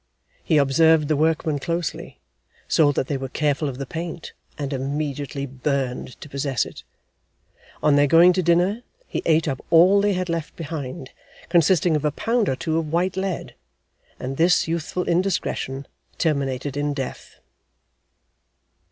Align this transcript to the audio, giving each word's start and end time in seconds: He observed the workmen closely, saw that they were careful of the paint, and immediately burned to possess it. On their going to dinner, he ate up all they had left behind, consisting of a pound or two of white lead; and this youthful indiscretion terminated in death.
He 0.43 0.57
observed 0.57 1.09
the 1.09 1.15
workmen 1.15 1.59
closely, 1.59 2.19
saw 2.67 2.91
that 2.91 3.05
they 3.05 3.17
were 3.17 3.29
careful 3.29 3.69
of 3.69 3.77
the 3.77 3.85
paint, 3.85 4.33
and 4.57 4.73
immediately 4.73 5.45
burned 5.45 6.19
to 6.21 6.27
possess 6.27 6.65
it. 6.65 6.81
On 7.83 7.95
their 7.95 8.07
going 8.07 8.33
to 8.33 8.41
dinner, 8.41 8.81
he 9.05 9.21
ate 9.27 9.47
up 9.47 9.63
all 9.69 10.01
they 10.01 10.13
had 10.13 10.27
left 10.27 10.55
behind, 10.55 11.11
consisting 11.49 11.95
of 11.95 12.03
a 12.03 12.09
pound 12.09 12.49
or 12.49 12.55
two 12.55 12.79
of 12.79 12.91
white 12.91 13.15
lead; 13.15 13.53
and 14.19 14.37
this 14.37 14.67
youthful 14.67 15.03
indiscretion 15.07 15.85
terminated 16.17 16.75
in 16.75 16.95
death. 16.95 17.35